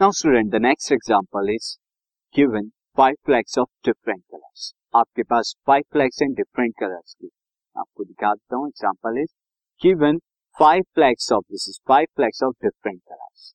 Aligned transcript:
Now 0.00 0.10
student 0.12 0.50
the 0.50 0.56
next 0.62 0.92
example 0.92 1.48
is 1.50 1.68
given 2.34 2.68
five 2.98 3.14
flags 3.26 3.56
of 3.58 3.68
different 3.86 4.20
colours 4.22 4.72
आपके 4.96 5.22
पास 5.32 5.52
five 5.66 5.82
flags 5.92 6.22
and 6.22 6.36
different 6.36 6.74
colours 6.80 7.14
की। 7.14 7.28
आपको 7.76 8.04
दिखा 8.04 8.32
देता 8.34 8.56
हूँ 8.56 8.68
example 8.68 9.18
is 9.22 9.32
given 9.82 10.18
five 10.58 10.82
flags 10.94 11.32
of 11.32 11.44
this 11.50 11.68
is 11.68 11.78
five 11.88 12.06
flags 12.16 12.42
of 12.42 12.54
different 12.64 13.00
colours 13.00 13.52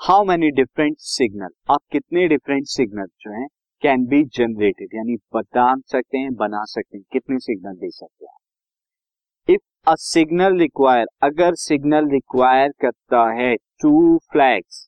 how 0.00 0.24
many 0.24 0.50
different 0.62 0.96
signal 1.10 1.72
आप 1.72 1.80
कितने 1.92 2.26
different 2.28 2.66
signal 2.68 3.06
जो 3.20 3.32
हैं 3.32 3.46
कैन 3.82 4.06
बी 4.06 4.24
जनरेटेड 4.34 4.94
यानी 4.94 5.16
बता 5.34 5.74
सकते 5.86 6.18
हैं, 6.18 6.34
बना 6.34 6.64
सकते 6.66 6.96
हैं, 6.96 7.04
कितने 7.12 7.38
सिग्नल 7.40 7.76
दे 7.76 7.90
सकते 7.90 8.26
हैं 8.26 9.54
इफ़ 9.54 9.90
अ 9.90 9.94
सिग्नल 10.00 10.58
रिक्वायर 10.60 11.06
अगर 11.22 11.54
सिग्नल 11.68 12.10
रिक्वायर 12.12 12.72
करता 12.80 13.30
है 13.32 13.56
two 13.80 14.16
flags 14.32 14.86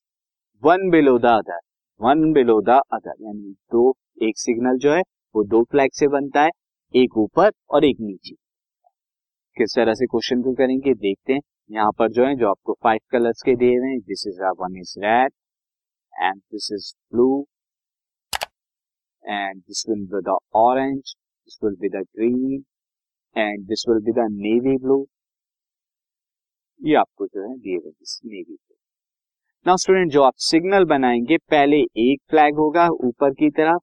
one 0.63 0.91
below 0.91 1.19
the 1.19 1.27
other, 1.27 1.59
one 2.01 2.33
below 2.33 2.61
the 2.61 2.71
other, 2.93 3.15
यानी 3.21 3.53
दो 3.73 3.83
एक 4.23 4.39
सिग्नल 4.39 4.77
जो 4.79 4.93
है, 4.93 5.01
वो 5.35 5.43
दो 5.45 5.63
फ्लैग 5.65 5.91
से 5.93 6.09
बनता 6.09 6.43
है, 6.43 6.51
एक 6.95 7.17
ऊपर 7.19 7.51
और 7.71 7.85
एक 7.85 7.97
नीचे। 8.01 8.35
किस 9.57 9.75
तरह 9.77 9.95
से 9.95 10.07
क्वेश्चन 10.07 10.43
को 10.43 10.53
करेंगे, 10.55 10.95
देखते 10.95 11.33
हैं। 11.33 11.41
यहाँ 11.71 11.93
पर 11.99 12.11
जो 12.13 12.27
है, 12.27 12.35
जो 12.37 12.49
आपको 12.51 12.77
फाइव 12.83 13.01
कलर्स 13.13 13.43
के 13.43 13.55
दिए 13.57 13.79
हुए 13.79 13.97
this 14.09 14.25
is 14.29 14.43
one 14.61 14.77
is 14.81 14.95
red 14.99 15.33
and 16.13 16.41
this 16.53 16.69
is 16.73 16.93
blue 17.13 17.29
and 19.25 19.61
this 19.61 19.85
will 19.89 20.07
be 20.07 20.21
the 20.23 20.37
orange 20.57 21.15
this 21.15 21.59
will 21.65 21.77
be 21.81 21.89
the 21.89 22.05
green 22.17 22.65
and 23.37 23.67
this 23.69 23.85
will 23.89 24.05
be 24.05 24.13
the 24.13 24.29
navy 24.39 24.77
blue 24.79 25.05
ये 26.81 26.95
आपको 26.97 27.27
जो 27.27 27.49
है, 27.49 27.57
दिए 27.59 27.77
हुए 27.77 27.93
नेवी 28.27 28.45
ब्लू 28.45 28.82
नाउ 29.67 29.77
स्टूडेंट 29.77 30.11
जो 30.11 30.23
आप 30.23 30.33
signal 30.37 30.85
बनाएँगे, 30.85 31.37
पहले 31.37 31.77
एक 31.77 32.21
फ्लैग 32.31 32.55
होगा 32.55 32.89
ऊपर 32.89 33.31
की 33.31 33.51
तरफ़। 33.51 33.81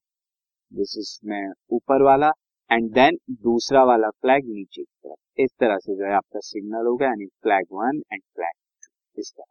दिस 0.73 0.95
इज़ 0.97 1.29
में 1.29 1.53
ऊपर 1.69 2.01
वाला 2.01 2.31
एंड 2.71 2.91
देन 2.91 3.17
दूसरा 3.31 3.83
वाला 3.83 4.09
फ्लैग 4.09 4.43
नीचे 4.45 4.83
की 4.83 5.09
तरफ़। 5.09 5.41
इस 5.41 5.49
तरह 5.59 5.77
से 5.77 5.95
जो 5.95 6.05
है 6.05 6.13
आपका 6.13 6.39
सिग्नल 6.39 6.87
होगा, 6.87 7.05
यानी 7.05 7.25
flag 7.25 7.65
one 7.73 8.01
and 8.13 8.21
flag 8.21 8.51
two 8.83 9.21
इस 9.21 9.33
तरह। 9.37 9.45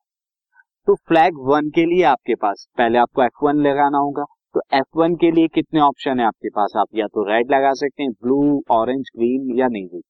तो 0.86 0.94
फ्लैग 0.94 1.38
वन 1.38 1.70
के 1.70 1.84
लिए 1.84 2.02
आपके 2.02 2.34
पास, 2.34 2.68
पहले 2.78 2.98
आपको 2.98 3.22
एफ़ 3.22 3.44
वन 3.44 3.56
लगाना 3.56 3.98
होगा। 3.98 4.24
तो 4.54 4.60
एफ़ 4.72 4.98
वन 4.98 5.16
के 5.16 5.30
लिए 5.30 5.48
कितने 5.48 5.80
ऑप्शन 5.80 6.20
है 6.20 6.26
आपके 6.26 6.48
पास? 6.48 6.72
आप 6.76 6.88
या 6.94 7.06
तो 7.06 7.24
रेड 7.24 7.50
लगा 7.50 7.72
सकते 7.74 8.02
हैं 8.02 8.12
ब्लू 8.12 8.62
ऑरेंज 8.70 9.10
ग्रीन 9.16 9.58
या 9.58 9.68
ब्लू 9.68 10.00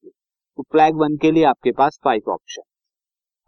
तो 0.56 0.62
फ्लैग 0.62 0.94
वन 0.94 1.16
के 1.16 1.30
लिए 1.30 1.44
आपके 1.44 1.72
पास 1.72 2.00
फाइव 2.04 2.30
ऑप्शन 2.30 2.62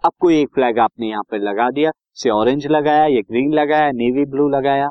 अब 0.04 0.12
कोई 0.20 0.36
एक 0.36 0.48
फ्लैग 0.54 0.78
आपने 0.78 1.08
यहाँ 1.08 1.22
पर 1.30 1.38
लगा 1.38 1.70
दिया 1.70 1.90
से 2.14 2.30
ऑरेंज 2.30 2.66
लगाया, 2.66 3.06
या 3.06 3.20
ग्रीन 3.22 3.52
लगाया 3.54 3.90
नेवी 3.92 4.24
ब्लू 4.26 4.48
लगाया। 4.48 4.88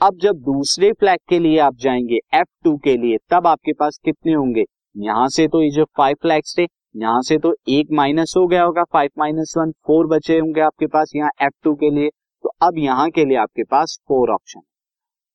अब 0.00 0.18
जब 0.18 0.36
दूसरे 0.42 0.92
फ्लैग 0.92 1.18
के 1.28 1.38
लिए 1.38 1.58
आप 1.58 1.74
जाएँगे 1.76 2.18
एफ़ 2.34 2.46
टू 2.64 2.76
के 2.76 2.96
लिए, 2.96 3.16
तब 3.30 3.46
आपके 3.46 3.72
पास 3.72 3.98
कितने 4.04 4.32
होंगे? 4.32 4.64
यहाँ 4.96 5.28
से 5.28 5.46
तो 5.48 5.62
ये 5.62 5.70
जो 5.70 5.84
फाइव 5.96 6.16
फ्लैग्स 6.22 6.54
थे, 6.58 6.66
यहाँ 6.96 7.20
से 7.22 7.38
तो 7.38 7.54
एक 7.70 7.88
माइनस 7.92 8.34
हो 8.36 8.46
गया 8.46 8.62
होगा 8.62 8.84
फाइव 8.92 9.10
माइनस 9.18 9.52
वन 9.58 9.72
फोर 9.86 10.06
बचे 10.06 10.38
होंगे 10.38 10.60
आपके 10.60 10.86
पास 10.86 11.12
यहाँ 11.16 11.30
एफ़ 11.42 11.54
टू 11.64 11.74
के 11.74 11.90
लिए। 11.90 12.08
तो 12.44 12.52
अब 12.62 12.78
यहाँ 12.78 13.08
के 13.10 13.24
लिए 13.24 13.36
आपके 13.38 13.64
पास 13.64 13.98
फोर 14.08 14.30
ऑप्शन 14.30 14.60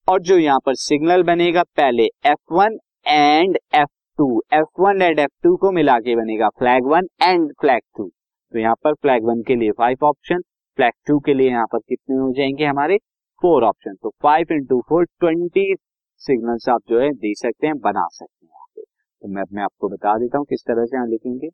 और 0.08 0.22
जो 0.22 0.38
यहाँ 0.38 0.60
पर 0.66 0.76
सिग्नल 0.78 1.24
बनेगा, 1.24 1.64
पहले 1.64 2.10
F 2.26 2.54
one 2.54 2.80
and 3.06 3.58
F 3.76 3.90
two 4.20 4.42
F 4.54 4.82
one 4.82 5.02
and 5.02 5.20
F 5.20 5.32
two 5.44 5.56
को 5.58 5.72
मिला 5.72 6.00
के 6.00 6.16
बनेगा 6.16 6.50
flag 6.50 6.88
one 6.88 7.08
and 7.22 7.52
flag 7.62 7.82
two 7.98 8.12
तो 8.54 8.60
यहाँ 8.60 8.76
पर 8.84 8.94
फ्लैग 8.94 9.24
वन 9.26 9.42
के 9.44 9.56
लिए 9.56 9.72
फाइव 9.78 10.06
ऑप्शन 10.06 10.42
फ्लैग 10.78 10.94
टू 11.08 11.20
के 11.20 11.34
लिए 11.34 11.50
यहाँ 11.50 11.66
पर 11.72 11.80
कितने 11.80 12.16
हो 12.18 12.32
जाएँगे 12.34 12.66
हमारे? 12.66 12.98
फोर 13.42 13.64
ऑप्शन 13.64 13.96
तो 14.04 14.10
five 14.24 14.52
into 14.52 14.80
four 14.90 15.06
twenty 15.20 15.74
signals 16.22 16.68
आप 16.70 16.82
जो 16.90 17.00
है 17.02 17.12
दे 17.14 17.34
सकते 17.36 17.68
हैं, 17.68 17.78
बना 17.80 18.08
सकते 18.12 18.46
हैं 18.46 18.66
पे। 18.76 18.82
तो 18.84 19.28
मैं 19.28 19.44
मैं 19.54 19.64
आपको 19.64 19.90
बता 19.90 20.18
देता 20.20 20.38
हूँ 20.38 20.46
किस 20.50 20.64
तरह 20.68 20.86
से 20.86 20.96
यहाँ 20.98 21.08
लिखेंगे। 21.08 21.50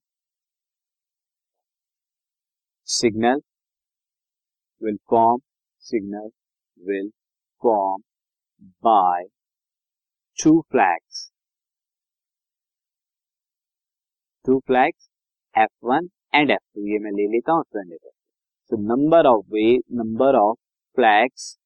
Signal 2.87 3.41
will 4.81 4.97
form 5.09 5.39
signal 5.83 6.29
will 6.81 7.09
form 7.63 8.01
by 8.83 9.25
two 10.37 10.59
flags 10.71 11.29
two 14.45 14.59
flags 14.67 15.09
F 15.55 15.71
one 15.85 16.09
and 16.33 16.51
F 16.51 16.59
two 16.75 16.85
ये 16.87 16.99
मैं 16.99 17.11
ले 17.11 17.27
लेता 17.27 17.51
हूँ 17.51 17.63
twenty 17.71 17.97
So 18.71 18.77
number 18.79 19.19
of 19.25 19.45
way, 19.49 19.81
number 19.91 20.29
of 20.37 20.57
flags 20.97 21.57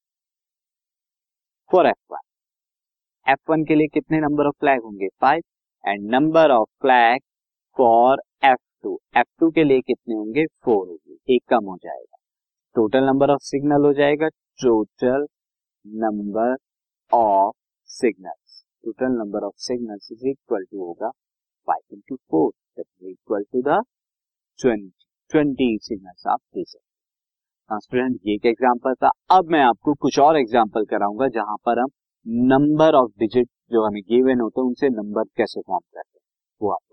for 1.72 1.81
F1. 1.84 2.22
F1 3.28 3.66
के 3.68 3.75
लिए 3.75 3.88
कितने 3.94 4.19
नंबर 4.19 4.47
ऑफ़ 4.47 4.56
फ्लैग 4.59 4.84
होंगे? 4.84 5.07
Five 5.22 5.41
and 5.84 6.09
number 6.12 6.51
of 6.51 6.69
flag 6.81 7.19
for 7.78 8.22
F2. 8.46 8.96
F2 9.18 9.51
के 9.56 9.63
लिए 9.63 9.81
कितने 9.81 10.16
होंगे? 10.16 10.46
फोर 10.66 10.88
होंगे. 10.88 11.35
एक 11.35 11.44
कम 11.50 11.66
हो 11.66 11.75
जाएगा. 11.84 12.18
टोटल 12.75 13.06
नंबर 13.06 13.31
ऑफ़ 13.31 13.41
सिग्नल 13.44 13.85
हो 13.85 13.94
जाएगा. 13.94 14.30
Total 14.59 15.28
number 15.85 16.56
of 17.12 17.56
signals 17.90 18.62
total 18.84 19.18
number 19.18 19.44
of 19.45 19.53
signals 19.62 20.12
is 20.12 20.28
equal 20.28 20.63
to 20.63 20.85
होगा 20.85 21.09
five 21.68 21.95
into 21.95 22.16
four 22.31 22.51
equal 23.09 23.44
to 23.53 23.62
the 23.62 23.81
twenty 24.66 25.78
signals 25.81 26.28
आप 26.28 26.40
दे 26.56 26.63
सकते 26.63 27.79
स्टूडेंट 27.79 28.19
ये 28.25 28.34
एक 28.35 28.46
एग्ज़ाम्पल 28.46 28.94
था। 28.94 29.09
अब 29.31 29.50
मैं 29.51 29.62
आपको 29.62 29.94
कुछ 29.94 30.19
और 30.19 30.38
एग्ज़ाम्पल 30.38 30.85
कराऊँगा 30.85 31.28
जहाँ 31.28 31.56
पर 31.66 31.79
हम 31.79 31.90
नंबर 32.25 32.96
ऑफ़ 32.96 33.12
डिजिट 33.19 33.47
जो 33.72 33.85
हमें 33.88 34.01
गिवन 34.01 34.40
होते 34.40 34.62
हैं, 34.62 34.68
उनसे 34.68 34.90
नंबर 34.90 35.24
कैसे 35.38 35.62
फॉर्म 35.62 35.79
करते 35.79 36.18
हैं, 36.19 36.24
वो 36.62 36.72
आपको 36.72 36.93